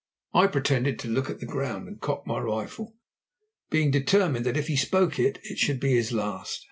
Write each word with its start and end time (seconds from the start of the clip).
I 0.33 0.47
pretended 0.47 0.97
to 0.97 1.07
look 1.11 1.29
at 1.29 1.41
the 1.41 1.45
ground, 1.45 1.87
and 1.87 2.01
cocked 2.01 2.25
my 2.25 2.39
rifle, 2.39 2.95
being 3.69 3.91
determined 3.91 4.47
that 4.47 4.57
if 4.57 4.65
he 4.65 4.75
spoke 4.75 5.19
it, 5.19 5.37
it 5.43 5.59
should 5.59 5.79
be 5.79 5.91
his 5.93 6.11
last. 6.11 6.59